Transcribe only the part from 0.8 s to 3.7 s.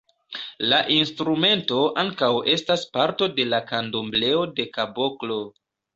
instrumento ankaŭ estas parto de la